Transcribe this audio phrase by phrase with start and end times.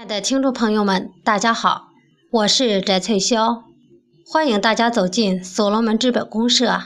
[0.00, 1.90] 亲爱的听众朋友们，大家好，
[2.30, 3.64] 我是翟翠霄，
[4.24, 6.80] 欢迎大家走进所罗门资本公社。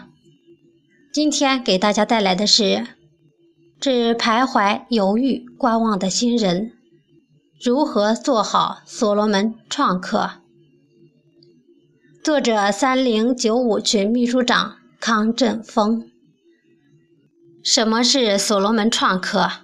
[1.13, 2.89] 今天给大家带来的是：
[3.79, 6.73] 致徘徊、犹豫、观望的新人，
[7.65, 10.33] 如何做好所罗门创客？
[12.25, 16.11] 作者：三零九五群秘书长康振峰。
[17.63, 19.64] 什么是所罗门创客？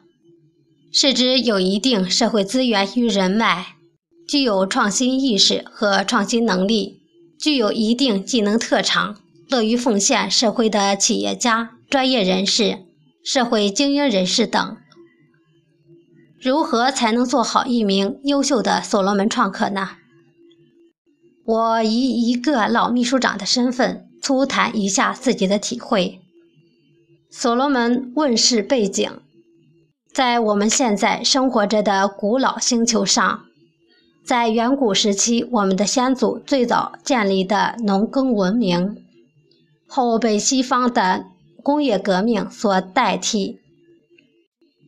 [0.93, 3.77] 是指有一定社会资源与人脉，
[4.27, 7.01] 具有创新意识和创新能力，
[7.39, 9.17] 具有一定技能特长，
[9.48, 12.81] 乐于奉献社会的企业家、专业人士、
[13.25, 14.77] 社会精英人士等。
[16.41, 19.91] 如何才能做好一名优秀的所罗门创客呢？
[21.45, 26.20] 我以一个老秘书长的身份，粗谈一下自己的体会。
[27.31, 29.09] 所罗门问世背景。
[30.12, 33.45] 在我们现在生活着的古老星球上，
[34.24, 38.97] 在远古时期，我们的先祖最早建立的农耕文明，
[39.86, 41.27] 后被西方的
[41.62, 43.61] 工业革命所代替。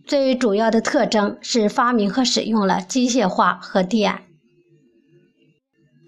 [0.05, 4.23] 最主要的特征是发明和使用了机械化和电，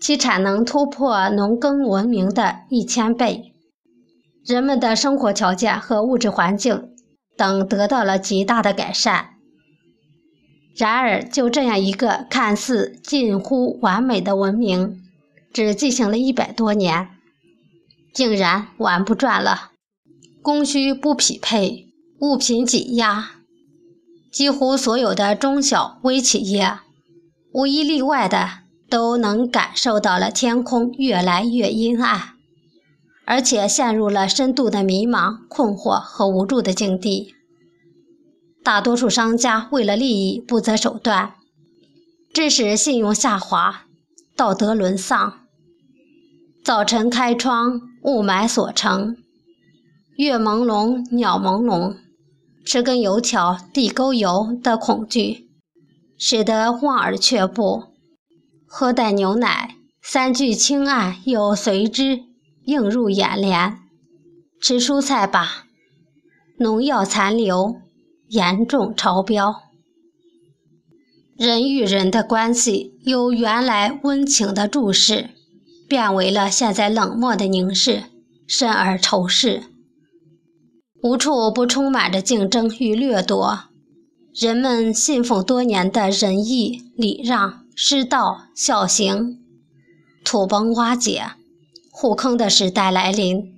[0.00, 3.52] 其产能突破农耕文明的一千倍，
[4.44, 6.90] 人们的生活条件和物质环境。
[7.36, 9.30] 等得到了极大的改善。
[10.76, 15.00] 然而，就这样一个看似近乎完美的文明，
[15.52, 17.10] 只进行了一百多年，
[18.12, 19.70] 竟然玩不转了。
[20.42, 21.86] 供需不匹配，
[22.20, 23.30] 物品挤压，
[24.32, 26.78] 几乎所有的中小微企业，
[27.52, 32.33] 无一例外的都能感受到了天空越来越阴暗。
[33.26, 37.34] 而且陷入了深度的迷茫、困惑和无助的境地。
[38.62, 41.34] 大多数商家为了利益不择手段，
[42.32, 43.86] 致使信用下滑、
[44.36, 45.40] 道德沦丧。
[46.64, 49.16] 早晨开窗，雾霾锁城，
[50.16, 51.96] 月朦胧，鸟朦胧，
[52.64, 55.50] 吃根油条，地沟油的恐惧，
[56.18, 57.84] 使得望而却步。
[58.66, 62.33] 喝袋牛奶，三聚氰胺又随之。
[62.64, 63.78] 映入眼帘，
[64.60, 65.66] 吃蔬菜吧，
[66.58, 67.76] 农药残留
[68.28, 69.56] 严重超标。
[71.36, 75.30] 人与人的关系由原来温情的注视，
[75.88, 78.04] 变为了现在冷漠的凝视，
[78.46, 79.64] 甚而仇视。
[81.02, 83.64] 无处不充满着竞争与掠夺，
[84.32, 89.38] 人们信奉多年的仁义礼让、师道孝行，
[90.24, 91.32] 土崩瓦解。
[91.96, 93.54] 互坑的时代来临，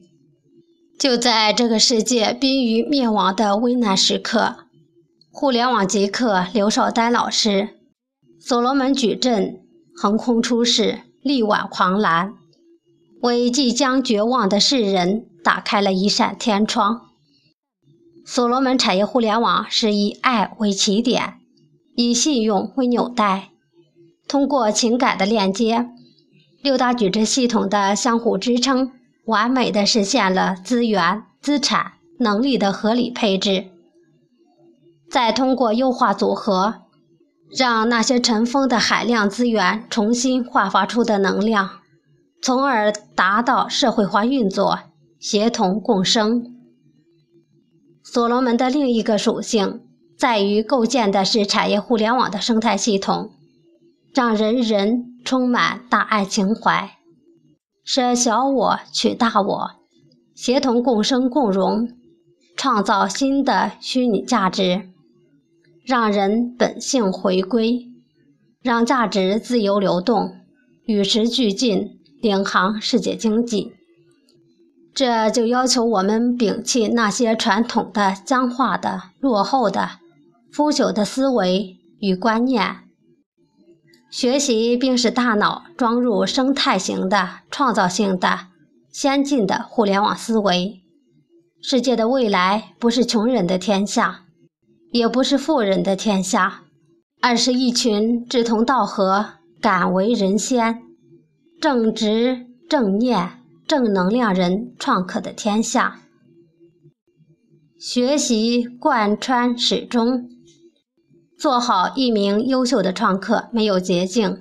[0.98, 4.56] 就在这个世界濒于灭亡的危难时刻，
[5.32, 7.70] 互联网极客刘少丹老师，
[8.38, 9.62] 所罗门矩阵
[9.96, 12.34] 横空出世，力挽狂澜，
[13.22, 17.06] 为即将绝望的世人打开了一扇天窗。
[18.26, 21.38] 所罗门产业互联网是以爱为起点，
[21.94, 23.48] 以信用为纽带，
[24.28, 25.88] 通过情感的链接。
[26.62, 28.90] 六大矩阵系统的相互支撑，
[29.26, 33.66] 完美的实现了资源、资产、能力的合理配置。
[35.08, 36.82] 再通过优化组合，
[37.56, 41.70] 让那些尘封的海量资源重新焕发出的能量，
[42.42, 44.80] 从而达到社会化运作、
[45.20, 46.56] 协同共生。
[48.02, 49.82] 所罗门的另一个属性
[50.18, 53.30] 在于构建的是产业互联网的生态系统，
[54.12, 55.12] 让人人。
[55.26, 56.98] 充满大爱情怀，
[57.84, 59.70] 舍小我取大我，
[60.36, 61.88] 协同共生共荣，
[62.56, 64.88] 创造新的虚拟价值，
[65.84, 67.88] 让人本性回归，
[68.62, 70.36] 让价值自由流动，
[70.84, 73.72] 与时俱进，领航世界经济。
[74.94, 79.90] 这就要求我们摒弃那些传统的、僵化的、落后的、
[80.52, 82.85] 腐朽的思维与观念。
[84.16, 88.46] 学习并使大脑装入生态型的、创造性的、
[88.90, 90.80] 先进的互联网思维。
[91.60, 94.22] 世界的未来不是穷人的天下，
[94.90, 96.62] 也不是富人的天下，
[97.20, 100.82] 而是一群志同道合、敢为人先、
[101.60, 106.00] 正直、正念、正能量人创客的天下。
[107.78, 110.30] 学习贯穿始终。
[111.38, 114.38] 做好一名优秀的创客没有捷径，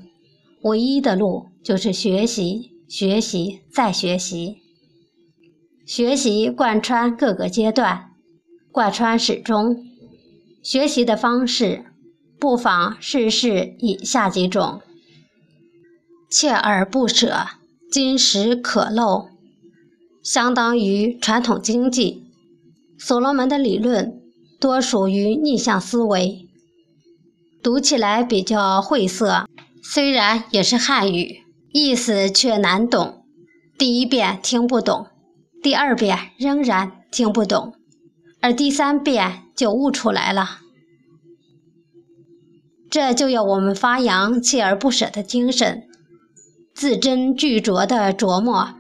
[0.61, 4.57] 唯一的路就是学习、学习再学习。
[5.85, 8.11] 学习贯穿各个阶段，
[8.71, 9.85] 贯穿始终。
[10.63, 11.85] 学习的方式
[12.39, 14.81] 不妨试试以下几种：
[16.31, 17.45] 锲而不舍，
[17.91, 19.27] 金石可镂，
[20.23, 22.23] 相当于传统经济。
[22.97, 24.21] 所罗门的理论
[24.59, 26.44] 多属于逆向思维，
[27.65, 29.47] 读起来比较晦涩，
[29.81, 31.41] 虽然也是汉语，
[31.73, 33.25] 意思却难懂。
[33.75, 35.07] 第一遍听不懂，
[35.63, 37.73] 第二遍仍然听不懂，
[38.39, 40.59] 而第三遍就悟出来了。
[42.87, 45.87] 这就要我们发扬锲而不舍的精神，
[46.75, 48.75] 字斟句酌的琢磨，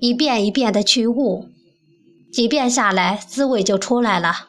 [0.00, 1.50] 一遍一遍的去悟。
[2.32, 4.48] 几遍下来，滋味就出来了。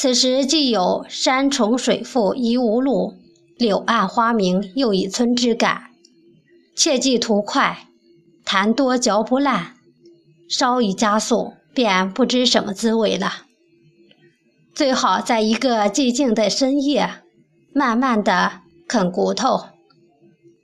[0.00, 3.16] 此时既有山重水复疑无路，
[3.58, 5.90] 柳暗花明又一村之感。
[6.74, 7.86] 切记图快，
[8.42, 9.74] 谈多嚼不烂，
[10.48, 13.42] 稍一加速，便不知什么滋味了。
[14.74, 17.16] 最好在一个寂静的深夜，
[17.74, 18.52] 慢慢的
[18.88, 19.66] 啃骨头，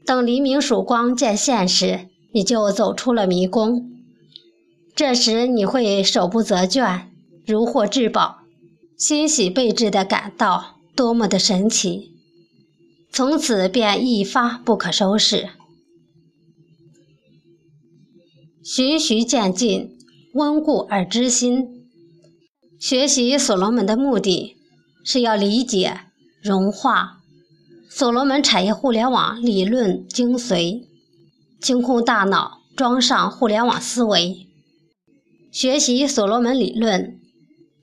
[0.06, 3.84] 等黎明曙光渐现时，你就走出了迷宫。
[4.94, 7.12] 这时你会手不择卷，
[7.46, 8.38] 如获至宝，
[8.96, 12.12] 欣喜备至地感到多么的神奇，
[13.12, 15.50] 从此便一发不可收拾。
[18.64, 19.98] 循序渐进，
[20.32, 21.86] 温故而知新。
[22.80, 24.56] 学习所罗门的目的
[25.04, 26.00] 是要理解、
[26.42, 27.18] 融化
[27.90, 30.86] 所罗门产业互联网理论精髓，
[31.60, 34.46] 清空大脑，装上互联网思维。
[35.52, 37.20] 学习所罗门理论，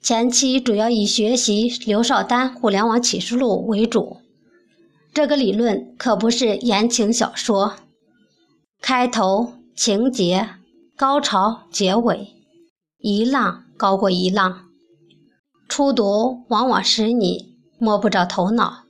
[0.04, 4.18] 前期主要以学习刘少丹互联网启示录为主。
[5.14, 7.76] 这个理论可不是言情小说，
[8.82, 10.50] 开头、情节、
[10.98, 12.28] 高潮、结尾，
[13.00, 14.66] 一浪高过一浪。
[15.70, 18.84] 初读往往使你摸不着头脑，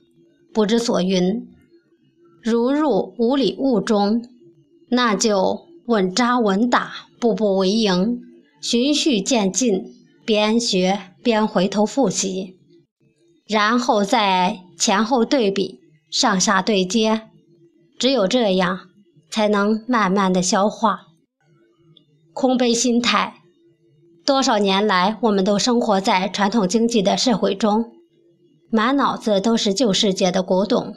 [0.52, 1.46] 不知所云，
[2.42, 4.28] 如入无里雾中。
[4.90, 6.90] 那就稳扎稳打，
[7.20, 8.20] 步步为营。
[8.60, 12.56] 循序渐进，边学边回头复习，
[13.46, 15.80] 然后再前后对比、
[16.10, 17.28] 上下对接，
[17.98, 18.80] 只有这样，
[19.30, 21.00] 才能慢慢的消化。
[22.32, 23.34] 空杯心态，
[24.24, 27.92] 多少年来，我们都生活在传统经济的社会中，
[28.70, 30.94] 满脑子都是旧世界的古董，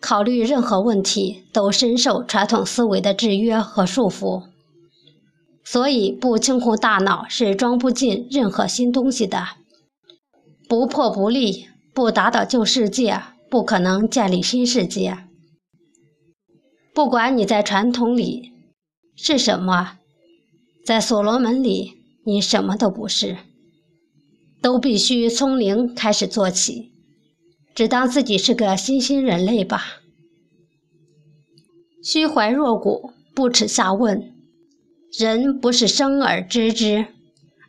[0.00, 4.51] 考虑任何问题都深受传统思维的制约和束缚。
[5.72, 9.42] 所以，不清空大脑是装不进任何新东西的。
[10.68, 15.16] 不破不立，不打倒旧世界，不可能建立新世界。
[16.92, 18.52] 不管你在传统里
[19.16, 19.96] 是什么，
[20.84, 21.94] 在所罗门里
[22.26, 23.38] 你什么都不是，
[24.60, 26.92] 都必须从零开始做起，
[27.74, 30.02] 只当自己是个新兴人类吧。
[32.04, 34.28] 虚怀若谷，不耻下问。
[35.18, 37.06] 人不是生而知之，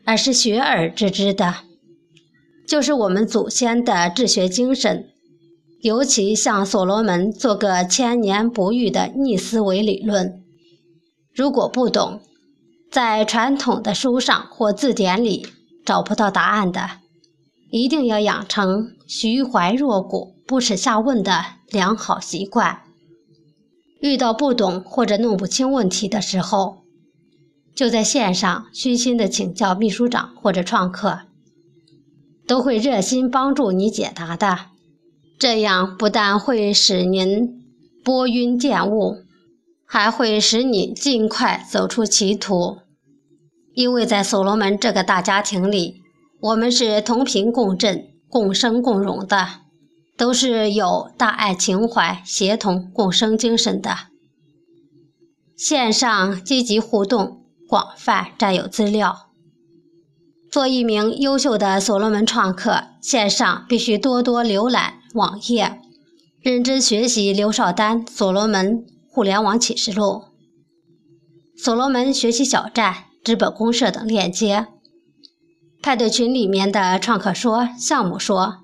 [0.06, 1.56] 而是学而知之的，
[2.66, 5.10] 就是我们祖先的治学精神。
[5.82, 10.42] 尤其像所罗门做个千年不遇的逆思维理论，
[11.34, 12.22] 如果不懂，
[12.90, 15.46] 在传统的书上或字典里
[15.86, 16.90] 找不到答案的，
[17.70, 22.84] 一定要养成虚怀若谷、不耻下问的良好习惯。
[24.00, 26.83] 遇到不懂或者弄不清问题的时候，
[27.76, 31.22] 就在线上虚心的请教秘书长或者创客，
[32.46, 34.68] 都会热心帮助你解答的。
[35.40, 37.64] 这样不但会使您
[38.04, 39.18] 拨云见雾，
[39.86, 42.78] 还会使你尽快走出歧途。
[43.74, 46.04] 因为在所罗门这个大家庭里，
[46.40, 49.48] 我们是同频共振、共生共荣的，
[50.16, 53.96] 都是有大爱情怀、协同共生精神的。
[55.58, 57.43] 线上积极互动。
[57.74, 59.30] 广泛占有资料，
[60.52, 65.82] 做一名优秀的所罗门创客，线上必须多多浏览网页，
[66.40, 70.26] 认真学习刘少丹所罗门互联网启示录、
[71.58, 74.68] 所罗门学习小站、资本公社等链接。
[75.82, 78.58] 派对群里面的创客说项目说，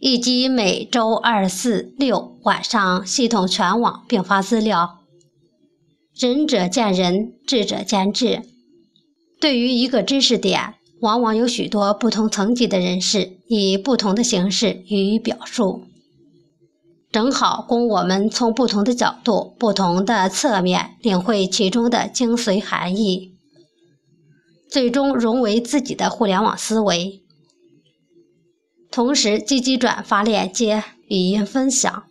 [0.00, 5.01] 以及每周二、四、六晚上系统全网并发资料。
[6.14, 8.42] 仁者见仁，智者见智。
[9.40, 15.82] 对于一个知识点，往往有许多不同层级的人士以不同的形式予以表述，
[17.10, 23.32] 正好供我们从不同的角度、不同的侧面领会其中的精髓含义，
[24.68, 27.22] 最终融为自己的互联网思维。
[28.90, 32.04] 同时积极转发链接、语音分享，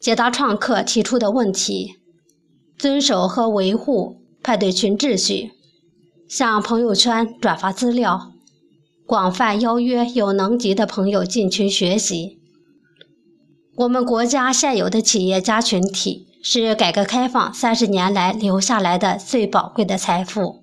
[0.00, 1.94] 解答创客提出的问题，
[2.78, 5.52] 遵守和维护派对群秩序，
[6.28, 8.32] 向朋友圈转发资料，
[9.06, 12.40] 广泛邀约有能级的朋友进群学习。
[13.76, 20.62] 我们国家现有的企业家群体是改革开放三十年来留下来的最宝贵的财富，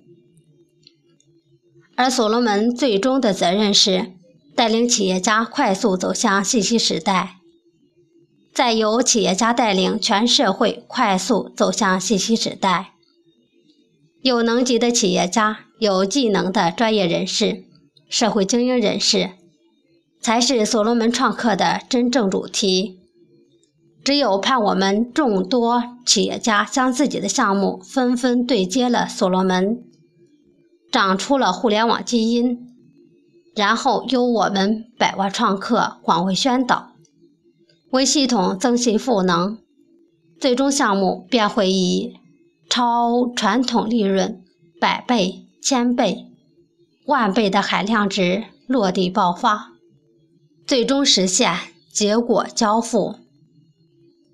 [1.94, 4.12] 而所罗门最终的责任是
[4.54, 7.41] 带领企业家快速走向信息时代，
[8.54, 12.92] 再由企业家带领全社会快速走向信息时代。
[14.20, 17.64] 有能级的企业家、有技能的专业人士、
[18.08, 19.30] 社会精英人士，
[20.20, 23.00] 才是所罗门创客的真正主题。
[24.04, 29.82] 只有盼我们众多企业家将自己的项目纷纷对接了所罗门，
[30.90, 32.58] 长出了互联网基因，
[33.56, 36.91] 然后由我们百万创客广为宣导，
[37.92, 39.58] 为系统增信赋能，
[40.40, 42.14] 最终项目便会以
[42.70, 44.42] 超传统利润
[44.80, 46.24] 百倍、千倍、
[47.04, 49.72] 万倍的海量值落地爆发，
[50.66, 51.54] 最终实现
[51.92, 53.16] 结果交付。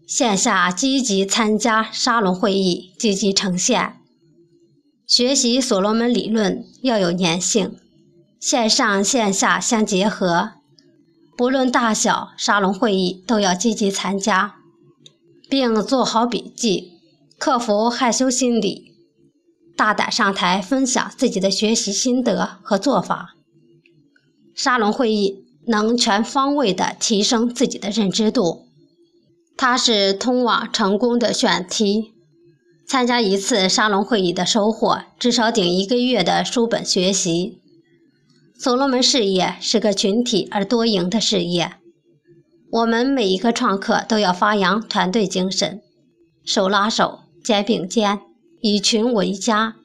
[0.07, 3.97] 线下积极参加沙龙会议，积极呈现。
[5.05, 7.77] 学习所罗门理论要有粘性，
[8.39, 10.58] 线上线下相结合。
[11.39, 14.57] 不论大小沙龙会议都要积极参加，
[15.49, 16.95] 并做好笔记，
[17.39, 18.97] 克服害羞心理，
[19.77, 23.37] 大胆上台分享自己的学习心得和做法。
[24.53, 28.67] 沙龙会议能全方位地提升自己的认知度。
[29.57, 32.15] 它是通往成功的选题。
[32.85, 37.61] 参加一次沙龙会议的收获，至少顶一个月的书本学习。
[38.59, 41.75] 所罗门事业是个群体而多赢的事业。
[42.73, 45.81] 我们每一个创客都要发扬团队精神，
[46.45, 48.19] 手拉手，肩并肩，
[48.61, 49.77] 以群为家。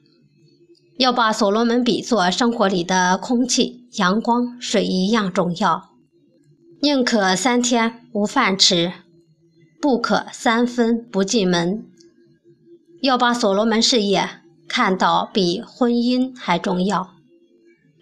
[0.98, 5.92] 要把所罗门比作生活里的空气、阳光、水一样重要。
[6.82, 8.92] 宁可三天无饭吃。
[9.80, 11.86] 不可三分不进门，
[13.02, 14.28] 要把所罗门事业
[14.68, 17.16] 看到比婚姻还重要，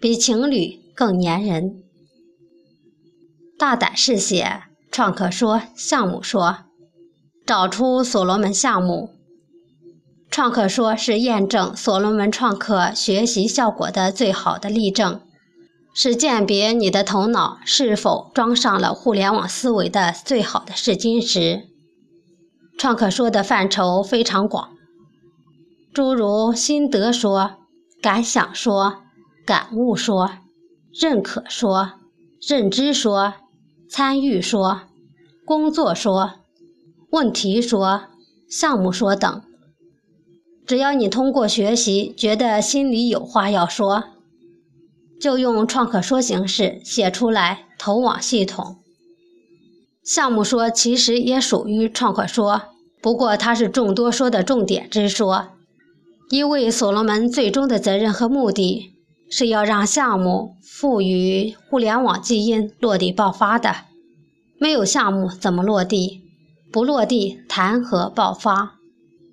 [0.02, 1.80] 比情侣更粘人。
[3.56, 6.64] 大胆试写，创客说，项目说，
[7.46, 9.10] 找出所罗门项目。
[10.28, 15.20] 创客说是验证所罗门创客学习效果的最好的例证，
[15.94, 21.68] 是鉴别你的头脑是否装上了互联网思维的最好的试金石。
[22.76, 24.70] 创客说的范畴非常广，
[25.94, 27.52] 诸如心得说、
[28.02, 29.01] 感想说、
[29.44, 30.30] 感悟说、
[30.92, 31.94] 认可说、
[32.46, 33.34] 认知说、
[33.88, 34.82] 参与说、
[35.44, 36.34] 工作说、
[37.10, 38.04] 问题说、
[38.48, 39.42] 项目说等。
[40.64, 44.04] 只要你通过学习觉得心里有话要说，
[45.20, 48.76] 就用创客说形式写出来投往系统。
[50.04, 52.62] 项目说其实也属于创客说。
[53.02, 55.48] 不过，它是众多说的重点之说，
[56.30, 58.92] 因为所罗门最终的责任和目的
[59.34, 63.74] 是要让项目赋予互联网基因落地爆发的。
[64.58, 66.20] 没有项目怎么落地？
[66.70, 68.74] 不落地谈何爆发？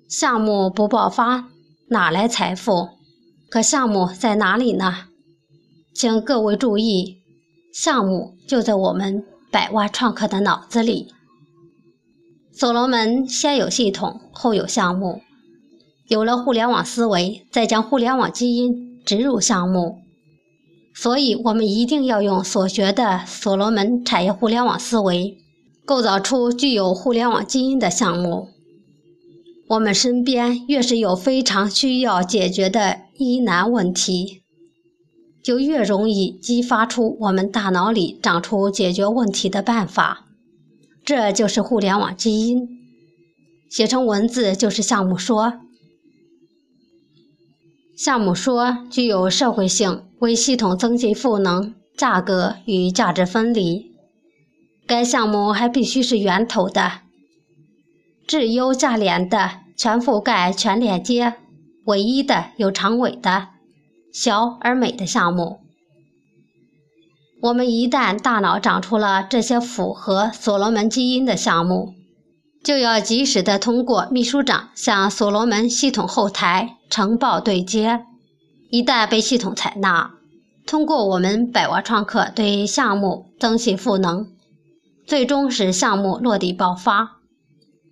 [0.08, 1.50] 项目不爆发，
[1.90, 2.88] 哪来财富？
[3.50, 5.04] 可项目在哪里呢？
[5.92, 7.18] 请各位注意，
[7.70, 11.12] 项目就在我们百万创客的脑子里。
[12.50, 15.20] 所罗门先有系统，后有项目，
[16.08, 19.98] 有了互联网思维，再将互联网基因植入项目。
[20.92, 25.38] 所以，我们一定要用所学的所罗门产业互联网思维，
[25.86, 28.48] 构造出具有互联网基因的项目。
[29.68, 34.42] 我们身边越是有非常需要解决的疑难问题，
[35.42, 40.26] 就越容易激发出我们大脑里长出解决问题的办法。
[41.04, 42.68] 这就是互联网基因，
[43.70, 45.60] 写成文字就是项目说。
[48.02, 53.92] 项目说具有社会性，为系统增进赋能，价格与价值分离。
[54.86, 56.92] 该项目还必须是源头的、
[58.26, 61.34] 质优价廉的、全覆盖、全链接、
[61.84, 63.48] 唯一的、有长尾的、
[64.14, 65.60] 小而美的项目。
[67.42, 71.92] 我们一旦大脑长出了这些符合所罗门基因的项目，
[72.64, 78.04] 就要及时的通过秘书长向所罗门系统后台呈报对接。
[78.68, 80.12] 一旦被系统采纳，
[80.66, 84.28] 通过我们百万创客对项目增信赋能，
[85.06, 87.18] 最终使项目落地爆发，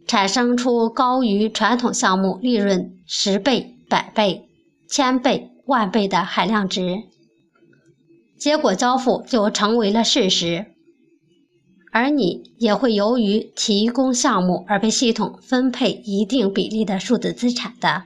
[0.06, 4.48] 产生出高于传统项目利润十倍、百倍、
[4.88, 7.02] 千倍、万倍的海量值，
[8.38, 10.66] 结果交付就成为了事实。
[11.90, 18.04] 而你也会由于提供项目而被系统分配一定比例的数字资产的。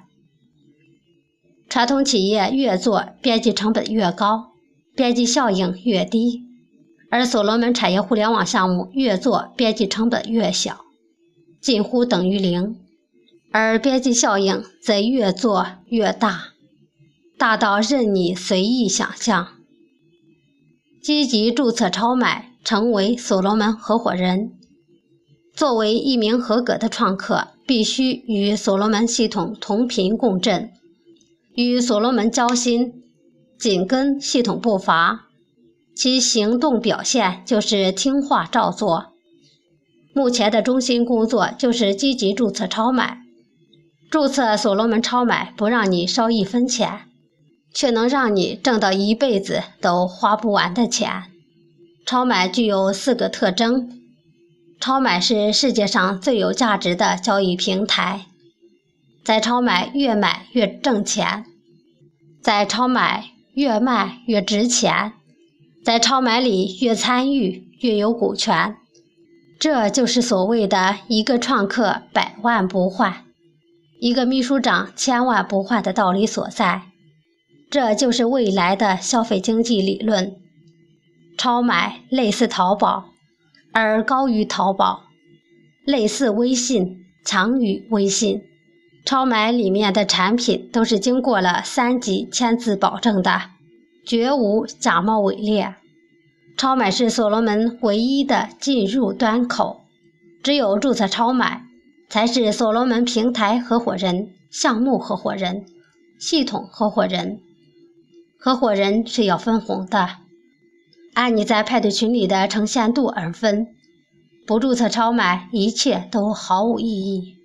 [1.73, 4.52] 传统企业越做边际成本越高。
[4.95, 6.43] 边际效应越低，
[7.11, 10.83] 而所罗门产业互联网项目越做边际成本越小，
[11.62, 12.76] 近乎等于零，
[13.52, 16.49] 而边际效应则越做越大，
[17.38, 19.49] 大到任你随意想象。
[21.02, 24.52] 积极注册超买，成为所罗门合伙人。
[25.57, 30.71] 作为一名合格的创客，必须与所罗门系统同频共振，
[31.54, 33.02] 与所罗门交心。
[33.59, 35.26] 紧跟系统步伐，
[35.94, 39.12] 其行动表现就是听话照做。
[40.12, 43.18] 目前的中心工作就是积极注册超买，
[44.11, 47.02] 注册所罗门超买不让你烧一分钱，
[47.73, 51.23] 却能让你挣到一辈子都花不完的钱。
[52.04, 53.88] 超买具有四个特征：
[54.80, 58.26] 超买是世界上最有价值的交易平台，
[59.25, 61.45] 在超买越买越挣钱，
[62.41, 63.29] 在超买。
[63.55, 65.12] 越卖越值钱，
[65.85, 68.76] 在超买里越参与越有股权，
[69.61, 73.26] 这就是所谓的一个创客百万不换，
[74.00, 76.85] 一个秘书长千万不换的道理所在。
[77.71, 80.35] 这就是未来的消费经济理论。
[81.37, 83.11] 超买类似淘宝，
[83.75, 85.02] 而高于淘宝；
[85.85, 88.41] 类似微信，强于微信。
[89.04, 93.42] 超买里面的产品都是经过了三级签字保证的，
[94.06, 95.75] 绝无假冒伪劣。
[96.56, 99.80] 超买是所罗门唯一的进入端口，
[100.42, 101.64] 只有注册超买，
[102.09, 105.65] 才是所罗门平台合伙人、项目合伙人、
[106.21, 107.41] 系统合伙人。
[108.38, 110.08] 合伙人是要分红的，
[111.15, 113.67] 按你在派对群里的呈现度而分。
[114.47, 117.36] 不注册超买，一切都毫无意义。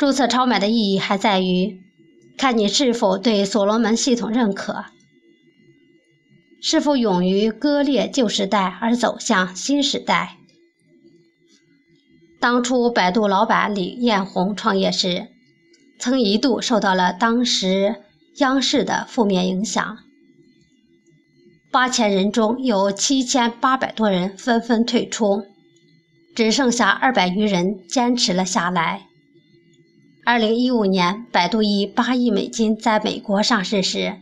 [0.00, 1.82] 注册超买的意义还在于，
[2.38, 4.86] 看你是否对所罗门系统认可，
[6.62, 10.38] 是否勇于割裂旧时代而走向新时代。
[12.40, 15.28] 当初百度老板李彦宏创业时，
[15.98, 17.96] 曾一度受到了当时
[18.38, 19.98] 央视的负面影响，
[21.70, 25.44] 八千人中有七千八百多人纷纷退出，
[26.34, 29.08] 只剩下二百余人坚持了下来。
[30.24, 34.16] 二零一五年，百度以八亿美金在美国上市时，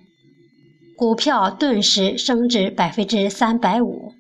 [0.97, 4.15] 股票顿时升至百分之三百五。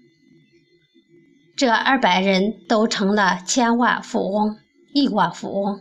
[1.56, 4.56] 这二百人都成了千万富翁、
[4.92, 5.80] 亿万富翁。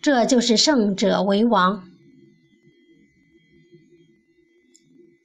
[0.00, 1.84] 这就是胜者为王。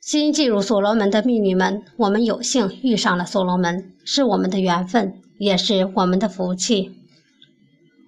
[0.02, 6.92] 新进入所罗门的秘密们，我们有幸遇上了所罗门，是我们的缘分，也是我们的福气。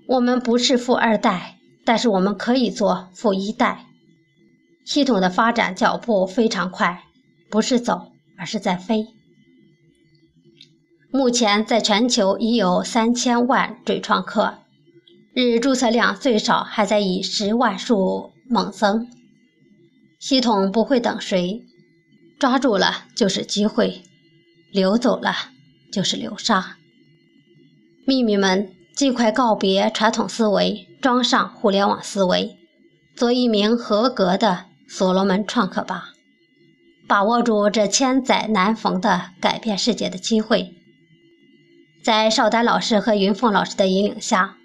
[0.07, 3.85] 我们不是富二代，但是我们可以做富一代。
[4.85, 7.03] 系统的发展脚步非常快，
[7.49, 9.07] 不是走，而是在飞。
[11.11, 14.59] 目前在全球已有三千万准创客，
[15.33, 19.09] 日注册量最少还在以十万数猛增。
[20.19, 21.65] 系统不会等谁，
[22.39, 24.03] 抓住了就是机会，
[24.71, 25.33] 流走了
[25.91, 26.77] 就是流沙。
[28.05, 28.76] 秘密们。
[28.97, 32.57] 尽快告别传统思维，装上互联网思维，
[33.15, 36.13] 做一名合格的所罗门创客吧！
[37.07, 40.73] 把握住这千载难逢的改变世界的机会。
[42.03, 44.57] 在邵丹老师和云凤老师的引领下，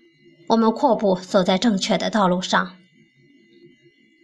[0.48, 2.76] 我们阔步走在正确的道路上，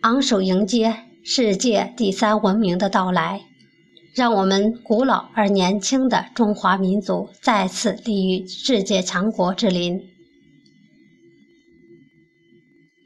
[0.01, 3.43] 昂首迎接世界第三文明的到来。
[4.15, 10.01] 让我们古老而年轻的中华民族再次立于世界强国之林。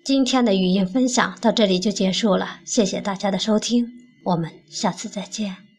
[0.05, 3.87] 今天的语音分享到这里就结束了，谢谢大家的收听，
[4.25, 5.72] 我们下次再见。